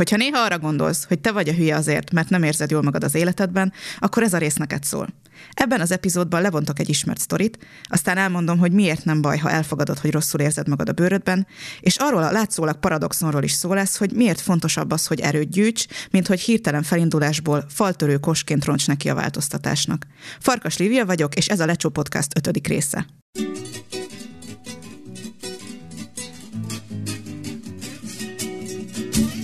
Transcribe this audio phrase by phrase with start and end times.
[0.00, 3.04] Hogyha néha arra gondolsz, hogy te vagy a hülye azért, mert nem érzed jól magad
[3.04, 5.08] az életedben, akkor ez a rész neked szól.
[5.52, 9.98] Ebben az epizódban levontok egy ismert sztorit, aztán elmondom, hogy miért nem baj, ha elfogadod,
[9.98, 11.46] hogy rosszul érzed magad a bőrödben,
[11.80, 15.86] és arról a látszólag paradoxonról is szó lesz, hogy miért fontosabb az, hogy erőt gyűjts,
[16.10, 20.06] mint hogy hirtelen felindulásból faltörő kosként roncs neki a változtatásnak.
[20.38, 23.06] Farkas Lívia vagyok, és ez a Lecsó Podcast ötödik része.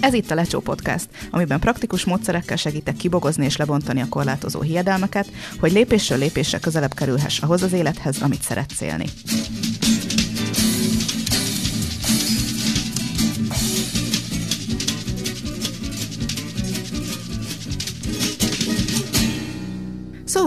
[0.06, 5.30] Ez itt a Lecsó Podcast, amiben praktikus módszerekkel segítek kibogozni és lebontani a korlátozó hiedelmeket,
[5.60, 9.06] hogy lépésről lépésre közelebb kerülhess ahhoz az élethez, amit szeretsz élni.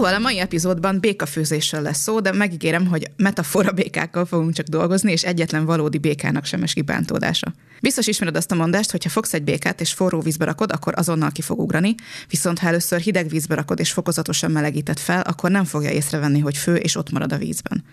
[0.00, 5.12] Szóval a mai epizódban békafőzésről lesz szó, de megígérem, hogy metafora békákkal fogunk csak dolgozni,
[5.12, 7.52] és egyetlen valódi békának sem esik bántódása.
[7.80, 10.92] Biztos ismered azt a mondást, hogy ha fogsz egy békát és forró vízbe rakod, akkor
[10.96, 11.94] azonnal ki fog ugrani,
[12.28, 16.56] viszont ha először hideg vízbe rakod és fokozatosan melegíted fel, akkor nem fogja észrevenni, hogy
[16.56, 17.84] fő és ott marad a vízben.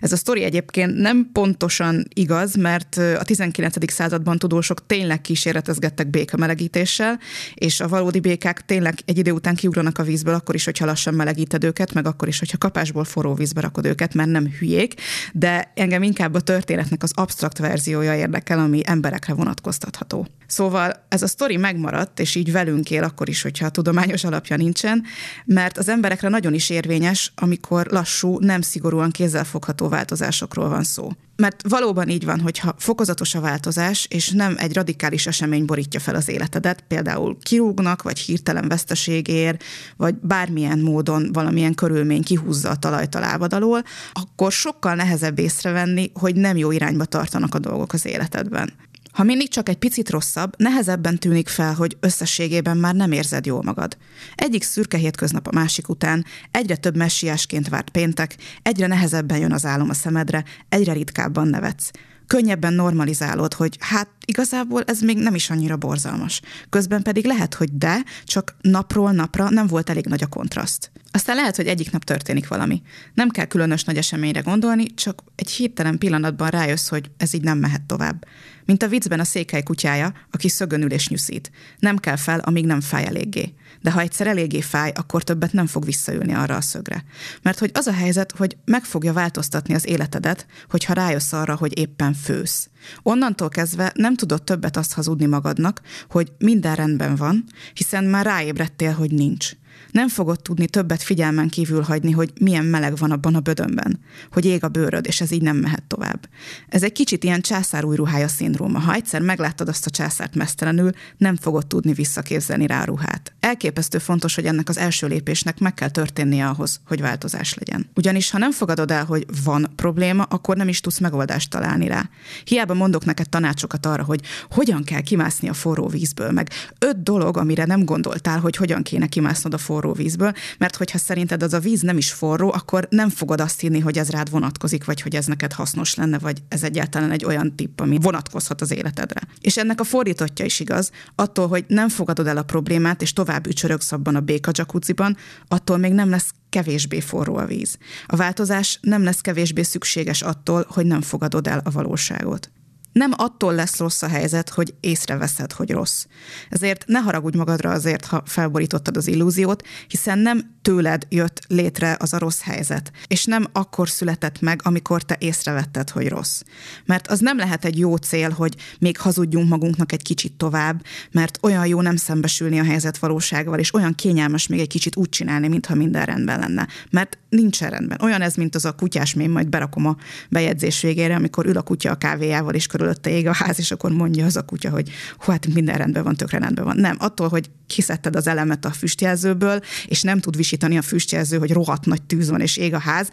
[0.00, 3.92] Ez a sztori egyébként nem pontosan igaz, mert a 19.
[3.92, 7.18] században tudósok tényleg kísérletezgettek béka melegítéssel,
[7.54, 11.14] és a valódi békák tényleg egy idő után kiugranak a vízből, akkor is, hogyha lassan
[11.48, 14.94] melegíted őket, meg akkor is, hogyha kapásból forró vízbe rakod őket, mert nem hülyék,
[15.32, 20.26] de engem inkább a történetnek az absztrakt verziója érdekel, ami emberek emberekre vonatkoztatható.
[20.48, 25.04] Szóval ez a sztori megmaradt, és így velünk él akkor is, hogyha tudományos alapja nincsen,
[25.44, 31.10] mert az emberekre nagyon is érvényes, amikor lassú, nem szigorúan kézzelfogható változásokról van szó.
[31.36, 36.14] Mert valóban így van, hogyha fokozatos a változás, és nem egy radikális esemény borítja fel
[36.14, 39.56] az életedet, például kirúgnak, vagy hirtelen veszteség ér,
[39.96, 43.82] vagy bármilyen módon valamilyen körülmény kihúzza a talajt a lábad alól,
[44.12, 48.72] akkor sokkal nehezebb észrevenni, hogy nem jó irányba tartanak a dolgok az életedben.
[49.18, 53.62] Ha mindig csak egy picit rosszabb, nehezebben tűnik fel, hogy összességében már nem érzed jól
[53.62, 53.96] magad.
[54.34, 59.64] Egyik szürke hétköznap a másik után, egyre több messiásként várt péntek, egyre nehezebben jön az
[59.64, 61.90] álom a szemedre, egyre ritkábban nevetsz
[62.28, 66.40] könnyebben normalizálod, hogy hát igazából ez még nem is annyira borzalmas.
[66.68, 70.90] Közben pedig lehet, hogy de, csak napról napra nem volt elég nagy a kontraszt.
[71.10, 72.82] Aztán lehet, hogy egyik nap történik valami.
[73.14, 77.58] Nem kell különös nagy eseményre gondolni, csak egy hirtelen pillanatban rájössz, hogy ez így nem
[77.58, 78.26] mehet tovább.
[78.64, 81.50] Mint a viccben a székely kutyája, aki szögön ül és nyuszít.
[81.78, 83.54] Nem kell fel, amíg nem fáj eléggé.
[83.80, 87.04] De ha egyszer eléggé fáj, akkor többet nem fog visszaülni arra a szögre.
[87.42, 91.78] Mert hogy az a helyzet, hogy meg fogja változtatni az életedet, hogyha rájössz arra, hogy
[91.78, 92.68] éppen fősz.
[93.02, 95.80] Onnantól kezdve nem tudod többet azt hazudni magadnak,
[96.10, 97.44] hogy minden rendben van,
[97.74, 99.52] hiszen már ráébredtél, hogy nincs.
[99.90, 104.00] Nem fogod tudni többet figyelmen kívül hagyni, hogy milyen meleg van abban a bödönben,
[104.32, 106.28] hogy ég a bőröd, és ez így nem mehet tovább.
[106.68, 108.78] Ez egy kicsit ilyen császár új ruhája szindróma.
[108.78, 113.32] Ha egyszer megláttad azt a császárt mesztelenül, nem fogod tudni visszaképzelni rá a ruhát.
[113.40, 117.86] Elképesztő fontos, hogy ennek az első lépésnek meg kell történnie ahhoz, hogy változás legyen.
[117.94, 122.08] Ugyanis ha nem fogadod el, hogy van probléma, akkor nem is tudsz megoldást találni rá.
[122.44, 127.36] Hiába mondok neked tanácsokat arra, hogy hogyan kell kimászni a forró vízből, meg öt dolog,
[127.36, 131.58] amire nem gondoltál, hogy hogyan kéne kimásznod a forró vízből, mert hogyha szerinted az a
[131.58, 135.14] víz nem is forró, akkor nem fogod azt hinni, hogy ez rád vonatkozik, vagy hogy
[135.14, 139.20] ez neked hasznos lenne, vagy ez egyáltalán egy olyan tipp, ami vonatkozhat az életedre.
[139.40, 143.46] És ennek a fordítottja is igaz, attól, hogy nem fogadod el a problémát, és tovább
[143.46, 145.16] ücsörögsz abban a béka jacuzziban,
[145.48, 147.78] attól még nem lesz kevésbé forró a víz.
[148.06, 152.50] A változás nem lesz kevésbé szükséges attól, hogy nem fogadod el a valóságot.
[152.92, 156.06] Nem attól lesz rossz a helyzet, hogy észreveszed, hogy rossz.
[156.48, 162.12] Ezért ne haragudj magadra azért, ha felborítottad az illúziót, hiszen nem tőled jött létre az
[162.12, 166.42] a rossz helyzet, és nem akkor született meg, amikor te észrevetted, hogy rossz.
[166.84, 171.38] Mert az nem lehet egy jó cél, hogy még hazudjunk magunknak egy kicsit tovább, mert
[171.42, 175.48] olyan jó nem szembesülni a helyzet valósággal, és olyan kényelmes még egy kicsit úgy csinálni,
[175.48, 176.68] mintha minden rendben lenne.
[176.90, 177.98] Mert nincs rendben.
[178.02, 179.96] Olyan ez, mint az a kutyás mém, majd berakom a
[180.28, 183.90] bejegyzés végére, amikor ül a kutya a kávéjával, és körülötte ég a ház, és akkor
[183.90, 186.76] mondja az a kutya, hogy hú, hát minden rendben van, tökre rendben van.
[186.76, 191.52] Nem, attól, hogy kiszedted az elemet a füstjelzőből, és nem tud visítani a füstjelző, hogy
[191.52, 193.10] rohadt nagy tűz van és ég a ház,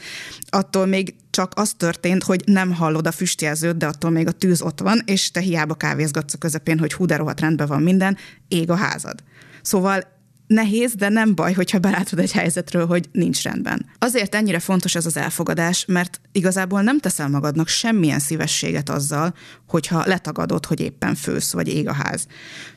[0.49, 4.61] attól még csak az történt, hogy nem hallod a füstjelzőt, de attól még a tűz
[4.61, 8.17] ott van, és te hiába kávézgatsz a közepén, hogy hú, de rohadt rendben van minden,
[8.47, 9.23] ég a házad.
[9.61, 10.14] Szóval
[10.47, 13.85] nehéz, de nem baj, hogyha belátod egy helyzetről, hogy nincs rendben.
[13.99, 19.33] Azért ennyire fontos ez az elfogadás, mert igazából nem teszel magadnak semmilyen szívességet azzal,
[19.67, 22.27] hogyha letagadod, hogy éppen fősz, vagy ég a ház.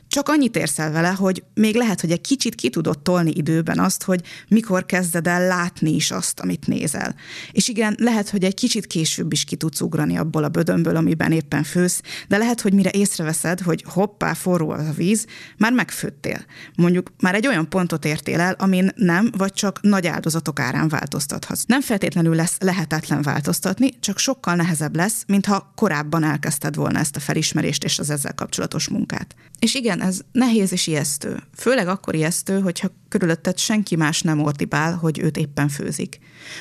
[0.09, 3.79] Csak annyit érsz el vele, hogy még lehet, hogy egy kicsit ki tudod tolni időben
[3.79, 7.15] azt, hogy mikor kezded el látni is azt, amit nézel.
[7.51, 11.31] És igen, lehet, hogy egy kicsit később is ki tudsz ugrani abból a bödönből, amiben
[11.31, 15.25] éppen fősz, de lehet, hogy mire észreveszed, hogy hoppá, forró az a víz,
[15.57, 16.45] már megfőttél.
[16.75, 21.63] Mondjuk már egy olyan pontot értél el, amin nem, vagy csak nagy áldozatok árán változtathatsz.
[21.65, 27.19] Nem feltétlenül lesz lehetetlen változtatni, csak sokkal nehezebb lesz, mintha korábban elkezdted volna ezt a
[27.19, 29.35] felismerést és az ezzel kapcsolatos munkát.
[29.59, 31.43] És igen, ez nehéz és ijesztő.
[31.55, 36.19] Főleg akkor ijesztő, hogyha körülötted senki más nem ordibál, hogy őt éppen főzik.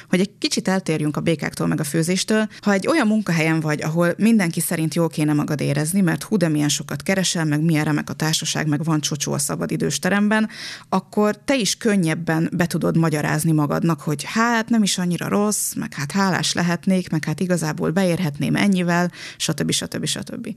[0.09, 4.15] Hogy egy kicsit eltérjünk a békáktól meg a főzéstől, ha egy olyan munkahelyen vagy, ahol
[4.17, 8.11] mindenki szerint jól kéne magad érezni, mert hú, de milyen sokat keresel, meg milyen remek
[8.11, 10.49] a társaság, meg van csocsó a szabadidős teremben,
[10.89, 15.95] akkor te is könnyebben be tudod magyarázni magadnak, hogy hát nem is annyira rossz, meg
[15.95, 19.71] hát hálás lehetnék, meg hát igazából beérhetném ennyivel, stb.
[19.71, 20.05] stb.
[20.05, 20.55] stb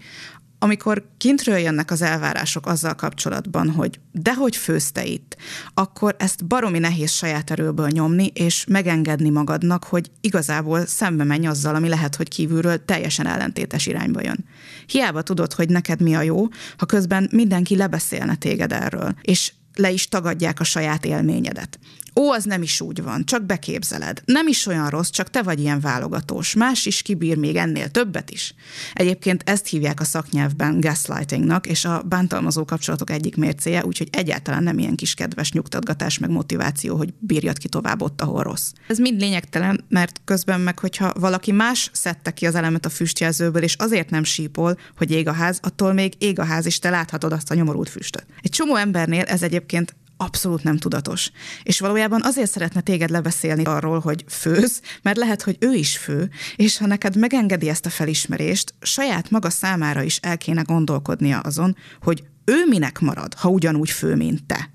[0.64, 5.38] amikor kintről jönnek az elvárások azzal kapcsolatban, hogy dehogy főzte itt,
[5.74, 11.76] akkor ezt baromi nehéz saját erőből nyomni, és megengedni magadnak, hogy igazából szembe menj azzal,
[11.76, 14.46] ami lehet, hogy kívülről teljesen ellentétes irányba jön.
[14.86, 16.48] Hiába tudod, hogy neked mi a jó,
[16.78, 21.80] ha közben mindenki lebeszélne téged erről, és le is tagadják a saját élményedet.
[22.16, 24.22] Ó, az nem is úgy van, csak beképzeled.
[24.26, 26.54] Nem is olyan rossz, csak te vagy ilyen válogatós.
[26.54, 28.54] Más is kibír még ennél többet is.
[28.94, 34.80] Egyébként ezt hívják a szaknyelvben gaslightingnak, és a bántalmazó kapcsolatok egyik mércéje, úgyhogy egyáltalán nem
[34.80, 38.72] ilyen kis kedves nyugtatgatás meg motiváció, hogy bírjad ki tovább ott, ahol rossz.
[38.88, 43.64] Ez mind lényegtelen, mert közben meg, hogyha valaki más szedte ki az elemet a füstjelzőből,
[43.64, 46.90] és azért nem sípol, hogy ég a ház, attól még ég a ház, és te
[46.90, 48.26] láthatod azt a nyomorult füstöt.
[48.42, 51.32] Egy csomó embernél ez egyébként abszolút nem tudatos.
[51.64, 56.30] És valójában azért szeretne téged lebeszélni arról, hogy főz, mert lehet, hogy ő is fő,
[56.56, 61.76] és ha neked megengedi ezt a felismerést, saját maga számára is el kéne gondolkodnia azon,
[62.02, 64.70] hogy ő minek marad, ha ugyanúgy fő, mint te.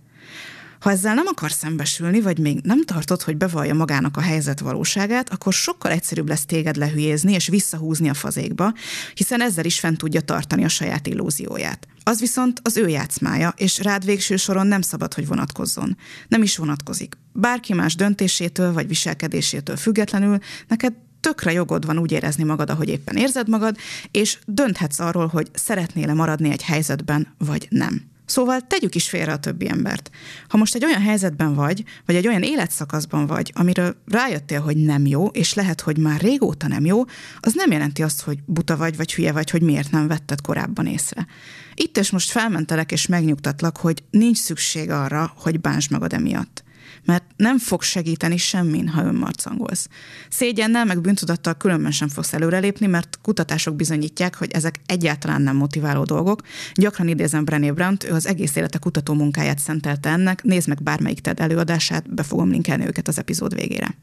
[0.81, 5.32] Ha ezzel nem akar szembesülni, vagy még nem tartod, hogy bevallja magának a helyzet valóságát,
[5.32, 8.75] akkor sokkal egyszerűbb lesz téged lehülyézni és visszahúzni a fazékba,
[9.14, 11.87] hiszen ezzel is fent tudja tartani a saját illúzióját.
[12.02, 15.96] Az viszont az ő játszmája, és rád végső soron nem szabad, hogy vonatkozzon.
[16.28, 17.17] Nem is vonatkozik.
[17.32, 20.38] Bárki más döntésétől vagy viselkedésétől függetlenül
[20.69, 23.76] neked tökre jogod van úgy érezni magad, ahogy éppen érzed magad,
[24.11, 28.15] és dönthetsz arról, hogy szeretnél-e maradni egy helyzetben, vagy nem.
[28.26, 30.11] Szóval tegyük is félre a többi embert.
[30.49, 35.06] Ha most egy olyan helyzetben vagy, vagy egy olyan életszakaszban vagy, amiről rájöttél, hogy nem
[35.06, 37.05] jó, és lehet, hogy már régóta nem jó,
[37.40, 40.87] az nem jelenti azt, hogy buta vagy, vagy hülye vagy, hogy miért nem vetted korábban
[40.87, 41.26] észre.
[41.75, 46.64] Itt és most felmentelek és megnyugtatlak, hogy nincs szükség arra, hogy bánsd magad emiatt
[47.04, 49.88] mert nem fog segíteni semmin, ha önmarcangolsz.
[50.31, 56.04] Szégyennel meg bűntudattal különben sem fogsz előrelépni, mert kutatások bizonyítják, hogy ezek egyáltalán nem motiváló
[56.04, 56.43] dolgok.
[56.75, 61.20] Gyakran idézem Brené Brandt, ő az egész élete kutató munkáját szentelte ennek, nézd meg bármelyik
[61.20, 63.94] TED előadását, be fogom linkelni őket az epizód végére.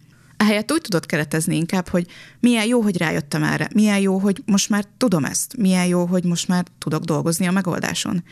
[0.43, 2.07] Ehelyett úgy tudod keretezni inkább, hogy
[2.39, 6.23] milyen jó, hogy rájöttem erre, milyen jó, hogy most már tudom ezt, milyen jó, hogy
[6.23, 8.23] most már tudok dolgozni a megoldáson.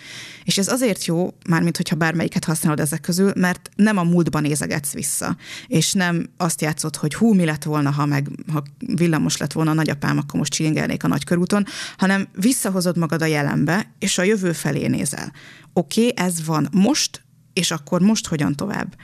[0.44, 4.94] És ez azért jó, mármint hogyha bármelyiket használod ezek közül, mert nem a múltban nézegetsz
[4.94, 5.38] vissza,
[5.68, 8.64] és nem azt játszod, hogy hú, mi lett volna, ha meg ha
[8.96, 11.66] villamos lett volna a nagyapám, akkor most csilingelnék a nagykörúton,
[11.98, 15.32] hanem visszahozod magad a jelenbe, és a jövő felé nézel.
[15.74, 17.22] Oké, okay, ez van most,
[17.54, 18.96] és akkor most hogyan tovább?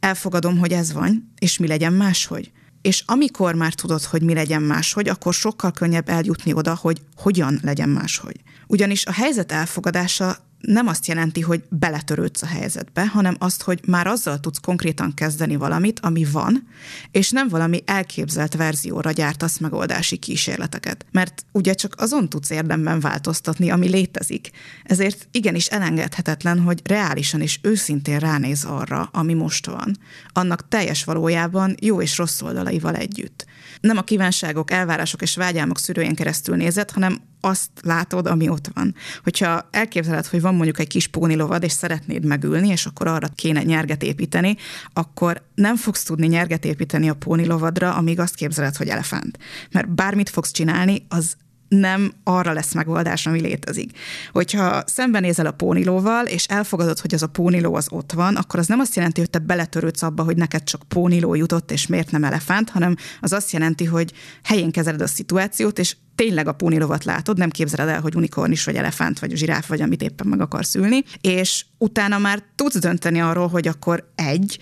[0.00, 2.52] Elfogadom, hogy ez van, és mi legyen máshogy.
[2.82, 7.58] És amikor már tudod, hogy mi legyen máshogy, akkor sokkal könnyebb eljutni oda, hogy hogyan
[7.62, 8.36] legyen máshogy.
[8.66, 14.06] Ugyanis a helyzet elfogadása nem azt jelenti, hogy beletörődsz a helyzetbe, hanem azt, hogy már
[14.06, 16.68] azzal tudsz konkrétan kezdeni valamit, ami van,
[17.10, 21.06] és nem valami elképzelt verzióra gyártasz megoldási kísérleteket.
[21.10, 24.50] Mert ugye csak azon tudsz érdemben változtatni, ami létezik.
[24.84, 29.98] Ezért igenis elengedhetetlen, hogy reálisan és őszintén ránéz arra, ami most van.
[30.32, 33.46] Annak teljes valójában jó és rossz oldalaival együtt.
[33.80, 38.94] Nem a kívánságok, elvárások és vágyálmok szűrőjén keresztül nézed, hanem azt látod, ami ott van.
[39.22, 43.62] Hogyha elképzeled, hogy van mondjuk egy kis pónilovad, és szeretnéd megülni, és akkor arra kéne
[43.62, 44.56] nyerget építeni,
[44.92, 49.38] akkor nem fogsz tudni nyerget építeni a pónilovadra, amíg azt képzeled, hogy elefánt.
[49.70, 51.36] Mert bármit fogsz csinálni, az
[51.68, 53.98] nem arra lesz megoldás, ami létezik.
[54.32, 58.66] Hogyha szembenézel a pónilóval, és elfogadod, hogy az a póniló az ott van, akkor az
[58.66, 62.24] nem azt jelenti, hogy te beletörődsz abba, hogy neked csak póniló jutott, és miért nem
[62.24, 67.38] elefánt, hanem az azt jelenti, hogy helyén kezeled a szituációt, és tényleg a pónilovat látod,
[67.38, 71.04] nem képzeled el, hogy unikornis, vagy elefánt, vagy zsiráf, vagy amit éppen meg akarsz ülni,
[71.20, 74.58] és utána már tudsz dönteni arról, hogy akkor egy,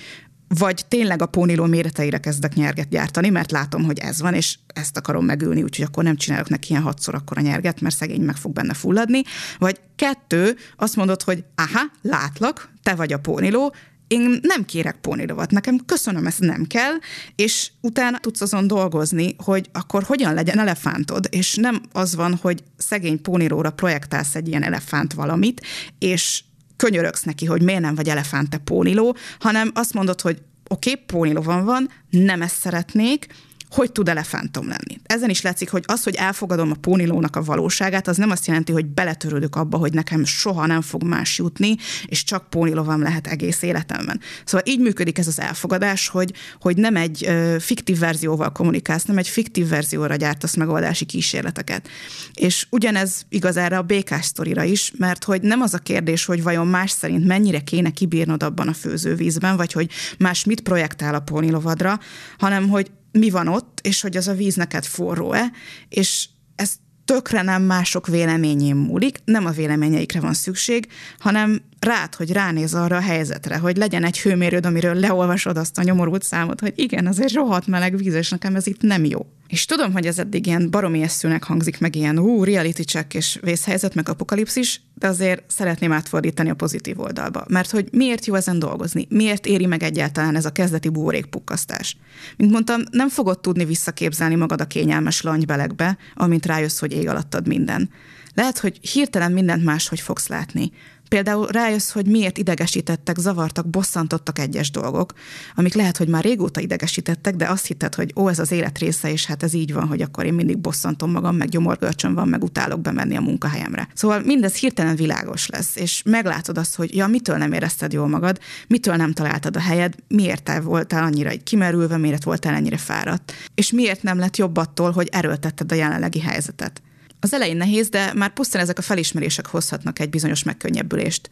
[0.49, 4.97] vagy tényleg a póniló méreteire kezdek nyerget gyártani, mert látom, hogy ez van, és ezt
[4.97, 8.37] akarom megülni, úgyhogy akkor nem csinálok neki ilyen hatszor akkor a nyerget, mert szegény meg
[8.37, 9.23] fog benne fulladni.
[9.59, 13.75] Vagy kettő, azt mondod, hogy aha, látlak, te vagy a póniló,
[14.07, 16.93] én nem kérek pónilovat, nekem köszönöm, ezt nem kell,
[17.35, 22.63] és utána tudsz azon dolgozni, hogy akkor hogyan legyen elefántod, és nem az van, hogy
[22.77, 25.67] szegény pónilóra projektálsz egy ilyen elefánt valamit,
[25.99, 26.43] és
[26.77, 31.65] könyörögsz neki, hogy miért nem vagy elefánt, póniló, hanem azt mondod, hogy oké, okay, pónilóban
[31.65, 33.27] van, nem ezt szeretnék,
[33.75, 35.01] hogy tud elefántom lenni.
[35.03, 38.73] Ezen is látszik, hogy az, hogy elfogadom a pónilónak a valóságát, az nem azt jelenti,
[38.73, 41.77] hogy beletörődök abba, hogy nekem soha nem fog más jutni,
[42.07, 44.21] és csak pónilovam lehet egész életemben.
[44.45, 49.19] Szóval így működik ez az elfogadás, hogy, hogy nem egy ö, fiktív verzióval kommunikálsz, nem
[49.19, 51.89] egy fiktív verzióra gyártasz megoldási kísérleteket.
[52.35, 56.43] És ugyanez igaz erre a békás sztorira is, mert hogy nem az a kérdés, hogy
[56.43, 61.21] vajon más szerint mennyire kéne kibírnod abban a főzővízben, vagy hogy más mit projektál a
[61.21, 62.01] pónilovadra,
[62.39, 65.51] hanem hogy mi van ott, és hogy az a víz neked forró-e,
[65.89, 66.73] és ez
[67.05, 70.87] tökre nem mások véleményén múlik, nem a véleményeikre van szükség,
[71.19, 75.83] hanem rád, hogy ránéz arra a helyzetre, hogy legyen egy hőmérőd, amiről leolvasod azt a
[75.83, 79.27] nyomorult számot, hogy igen, az egy rohadt meleg víz, és nekem ez itt nem jó.
[79.55, 83.39] És tudom, hogy ez eddig ilyen baromi eszűnek hangzik, meg ilyen ú, reality check és
[83.43, 87.45] vészhelyzet, meg apokalipszis, de azért szeretném átfordítani a pozitív oldalba.
[87.49, 89.07] Mert hogy miért jó ezen dolgozni?
[89.11, 91.97] Miért éri meg egyáltalán ez a kezdeti buborékpukkasztás?
[92.37, 97.47] Mint mondtam, nem fogod tudni visszaképzelni magad a kényelmes langybelegbe, amint rájössz, hogy ég alattad
[97.47, 97.91] minden.
[98.35, 100.73] Lehet, hogy hirtelen mindent máshogy fogsz látni.
[101.15, 105.13] Például rájössz, hogy miért idegesítettek, zavartak, bosszantottak egyes dolgok,
[105.55, 109.11] amik lehet, hogy már régóta idegesítettek, de azt hitted, hogy ó, ez az élet része,
[109.11, 112.43] és hát ez így van, hogy akkor én mindig bosszantom magam, meg gyomorgörcsön van, meg
[112.43, 113.89] utálok bemenni a munkahelyemre.
[113.95, 118.39] Szóval mindez hirtelen világos lesz, és meglátod azt, hogy ja, mitől nem érezted jól magad,
[118.69, 123.33] mitől nem találtad a helyed, miért te voltál annyira egy kimerülve, miért voltál ennyire fáradt,
[123.55, 126.83] és miért nem lett jobb attól, hogy erőltetted a jelenlegi helyzetet.
[127.25, 131.29] Az elején nehéz, de már pusztán ezek a felismerések hozhatnak egy bizonyos megkönnyebbülést.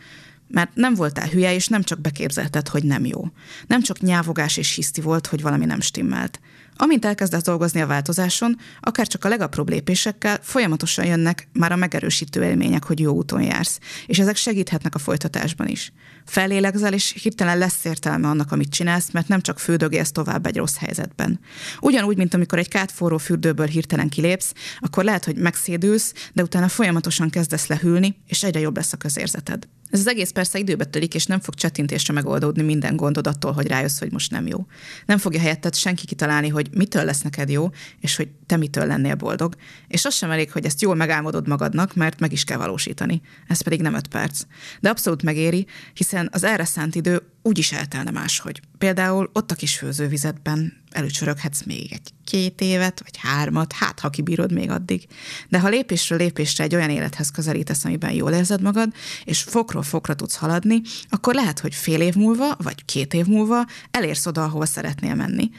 [0.48, 3.24] Mert nem voltál hülye, és nem csak beképzelted, hogy nem jó.
[3.66, 6.40] Nem csak nyávogás és hiszti volt, hogy valami nem stimmelt.
[6.76, 12.44] Amint elkezdesz dolgozni a változáson, akár csak a legapróbb lépésekkel, folyamatosan jönnek már a megerősítő
[12.44, 15.92] élmények, hogy jó úton jársz, és ezek segíthetnek a folytatásban is.
[16.26, 20.76] Fellélegzel, és hirtelen lesz értelme annak, amit csinálsz, mert nem csak fődögélsz tovább egy rossz
[20.76, 21.40] helyzetben.
[21.80, 27.30] Ugyanúgy, mint amikor egy kátforró fürdőből hirtelen kilépsz, akkor lehet, hogy megszédülsz, de utána folyamatosan
[27.30, 29.68] kezdesz lehűlni, és egyre jobb lesz a közérzeted.
[29.92, 33.66] Ez az egész persze időbe telik, és nem fog csettintésre megoldódni minden gondod attól, hogy
[33.66, 34.66] rájössz, hogy most nem jó.
[35.06, 37.70] Nem fogja helyetted senki kitalálni, hogy mitől lesz neked jó,
[38.00, 39.54] és hogy te mitől lennél boldog.
[39.88, 43.20] És az sem elég, hogy ezt jól megálmodod magadnak, mert meg is kell valósítani.
[43.46, 44.42] Ez pedig nem öt perc.
[44.80, 48.60] De abszolút megéri, hiszen az erre szánt idő úgyis eltelne máshogy.
[48.78, 54.52] Például ott a kis főzővizetben előcsöröghetsz még egy két évet, vagy hármat, hát ha kibírod
[54.52, 55.06] még addig.
[55.48, 58.92] De ha lépésről lépésre egy olyan élethez közelítesz, amiben jól érzed magad,
[59.24, 63.66] és fokról fokra tudsz haladni, akkor lehet, hogy fél év múlva, vagy két év múlva
[63.90, 65.50] elérsz oda, ahova szeretnél menni.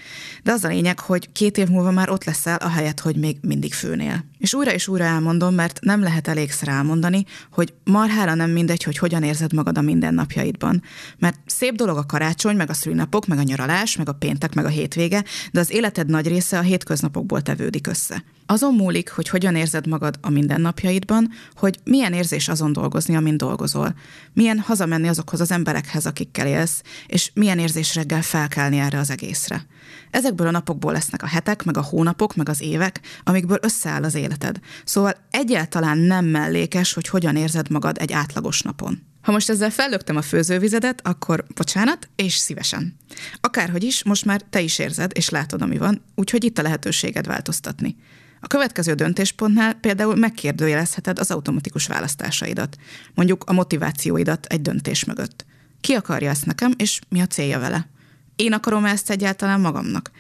[0.43, 3.73] De az a lényeg, hogy két év múlva már ott leszel, ahelyett, hogy még mindig
[3.73, 4.25] főnél.
[4.37, 8.97] És újra és újra elmondom, mert nem lehet elégszer elmondani, hogy marhára nem mindegy, hogy
[8.97, 10.83] hogyan érzed magad a mindennapjaidban.
[11.17, 14.65] Mert szép dolog a karácsony, meg a szülinapok, meg a nyaralás, meg a péntek, meg
[14.65, 18.23] a hétvége, de az életed nagy része a hétköznapokból tevődik össze.
[18.45, 23.95] Azon múlik, hogy hogyan érzed magad a mindennapjaidban, hogy milyen érzés azon dolgozni, amin dolgozol.
[24.33, 29.65] Milyen hazamenni azokhoz az emberekhez, akikkel élsz, és milyen érzés reggel felkelni erre az egészre.
[30.11, 34.15] Ezekből a napokból lesznek a hetek, meg a hónapok, meg az évek, amikből összeáll az
[34.15, 34.59] életed.
[34.85, 39.12] Szóval egyáltalán nem mellékes, hogy hogyan érzed magad egy átlagos napon.
[39.23, 42.97] Ha most ezzel fellöktem a főzővizedet, akkor bocsánat, és szívesen.
[43.41, 47.27] Akárhogy is, most már te is érzed, és látod, ami van, úgyhogy itt a lehetőséged
[47.27, 47.95] változtatni.
[48.39, 52.77] A következő döntéspontnál például megkérdőjelezheted az automatikus választásaidat,
[53.13, 55.45] mondjuk a motivációidat egy döntés mögött.
[55.81, 57.87] Ki akarja ezt nekem, és mi a célja vele?
[58.35, 60.11] Én akarom ezt egyáltalán magamnak?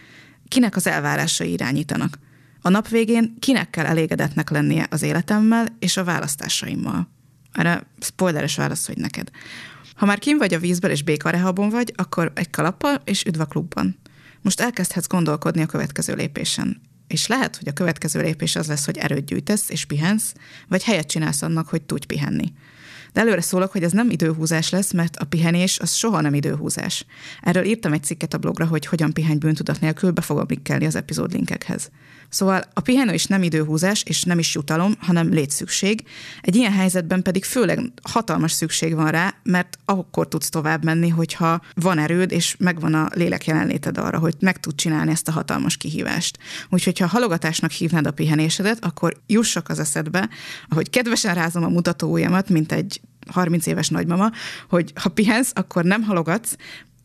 [0.47, 2.17] Kinek az elvárásai irányítanak?
[2.61, 7.07] A nap végén kinek kell elégedetnek lennie az életemmel és a választásaimmal?
[7.53, 9.29] Erre spoileres válasz, hogy neked.
[9.95, 13.45] Ha már kim vagy a vízből és békarehabon vagy, akkor egy kalappal és üdv a
[13.45, 13.99] klubban.
[14.41, 16.81] Most elkezdhetsz gondolkodni a következő lépésen.
[17.07, 20.33] És lehet, hogy a következő lépés az lesz, hogy erőt gyűjtesz és pihensz,
[20.67, 22.53] vagy helyet csinálsz annak, hogy tudj pihenni.
[23.13, 27.05] De előre szólok, hogy ez nem időhúzás lesz, mert a pihenés az soha nem időhúzás.
[27.41, 30.95] Erről írtam egy cikket a blogra, hogy hogyan pihenj bűntudat nélkül, be fogom linkelni az
[30.95, 31.89] epizód linkekhez.
[32.29, 36.03] Szóval a pihenő is nem időhúzás, és nem is jutalom, hanem létszükség.
[36.41, 41.61] Egy ilyen helyzetben pedig főleg hatalmas szükség van rá, mert akkor tudsz tovább menni, hogyha
[41.73, 45.77] van erőd, és megvan a lélek jelenléted arra, hogy meg tud csinálni ezt a hatalmas
[45.77, 46.37] kihívást.
[46.69, 50.29] Úgyhogy ha halogatásnak hívnád a pihenésedet, akkor jussak az eszedbe,
[50.69, 54.31] ahogy kedvesen rázom a mutatóujjamat, mint egy 30 éves nagymama,
[54.69, 56.55] hogy ha pihensz, akkor nem halogatsz,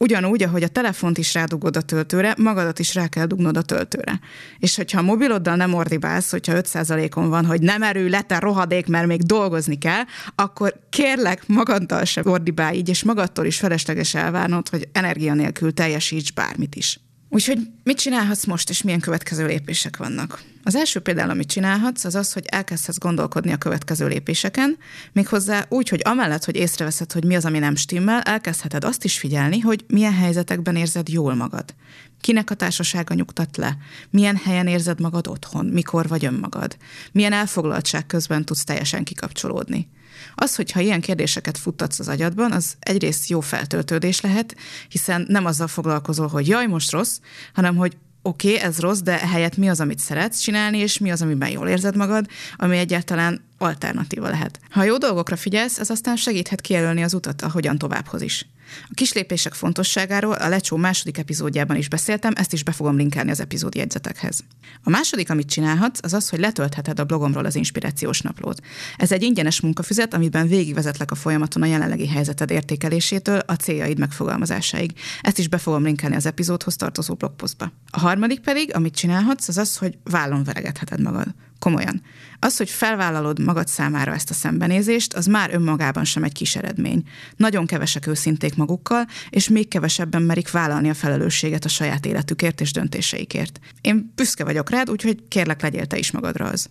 [0.00, 4.20] Ugyanúgy, ahogy a telefont is rádugod a töltőre, magadat is rá kell dugnod a töltőre.
[4.58, 9.06] És hogyha a mobiloddal nem ordibálsz, hogyha 5%-on van, hogy nem erő, lete rohadék, mert
[9.06, 10.02] még dolgozni kell,
[10.34, 16.32] akkor kérlek magaddal se ordibálj így, és magadtól is felesleges elvárnod, hogy energia nélkül teljesíts
[16.32, 17.00] bármit is.
[17.30, 20.42] Úgyhogy mit csinálhatsz most, és milyen következő lépések vannak?
[20.64, 24.78] Az első például, amit csinálhatsz, az az, hogy elkezdhetsz gondolkodni a következő lépéseken,
[25.12, 29.18] méghozzá úgy, hogy amellett, hogy észreveszed, hogy mi az, ami nem stimmel, elkezdheted azt is
[29.18, 31.74] figyelni, hogy milyen helyzetekben érzed jól magad.
[32.20, 33.76] Kinek a társasága nyugtat le?
[34.10, 35.66] Milyen helyen érzed magad otthon?
[35.66, 36.76] Mikor vagy önmagad?
[37.12, 39.88] Milyen elfoglaltság közben tudsz teljesen kikapcsolódni?
[40.34, 44.56] Az, hogyha ilyen kérdéseket futtatsz az agyadban, az egyrészt jó feltöltődés lehet,
[44.88, 47.18] hiszen nem azzal foglalkozol, hogy jaj, most rossz,
[47.52, 51.10] hanem hogy oké, okay, ez rossz, de helyett mi az, amit szeretsz csinálni, és mi
[51.10, 54.60] az, amiben jól érzed magad, ami egyáltalán alternatíva lehet.
[54.70, 58.46] Ha jó dolgokra figyelsz, ez aztán segíthet kijelölni az utat, ahogyan továbbhoz is.
[58.84, 63.40] A kislépések fontosságáról a Lecsó második epizódjában is beszéltem, ezt is be fogom linkelni az
[63.40, 64.44] epizód jegyzetekhez.
[64.82, 68.60] A második, amit csinálhatsz, az az, hogy letöltheted a blogomról az inspirációs naplót.
[68.96, 74.92] Ez egy ingyenes munkafüzet, amiben végigvezetlek a folyamaton a jelenlegi helyzeted értékelésétől a céljaid megfogalmazásáig.
[75.20, 77.72] Ezt is be fogom linkelni az epizódhoz tartozó blogposztba.
[77.90, 81.34] A harmadik pedig, amit csinálhatsz, az az, hogy vállon veregetheted magad.
[81.58, 82.02] Komolyan.
[82.38, 87.02] Az, hogy felvállalod magad számára ezt a szembenézést, az már önmagában sem egy kis eredmény.
[87.36, 92.72] Nagyon kevesek őszinték magukkal, és még kevesebben merik vállalni a felelősséget a saját életükért és
[92.72, 93.60] döntéseikért.
[93.80, 96.70] Én büszke vagyok rád, úgyhogy kérlek legyél te is magadra az.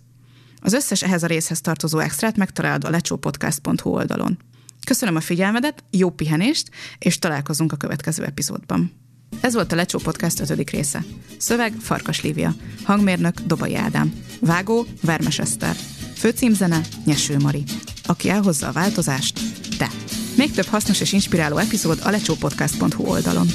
[0.60, 4.38] Az összes ehhez a részhez tartozó extrát megtalálod a lecsópodcast.hu oldalon.
[4.86, 8.92] Köszönöm a figyelmedet, jó pihenést, és találkozunk a következő epizódban.
[9.40, 10.70] Ez volt a Lecsó Podcast 5.
[10.70, 11.04] része.
[11.36, 12.54] Szöveg Farkas Lívia.
[12.82, 14.14] Hangmérnök Dobai Ádám.
[14.40, 15.76] Vágó Vermes Eszter.
[16.14, 17.62] Főcímzene Nyeső Mari.
[18.04, 19.40] Aki elhozza a változást,
[19.78, 19.90] te.
[20.36, 23.46] Még több hasznos és inspiráló epizód a lecsópodcast.hu oldalon.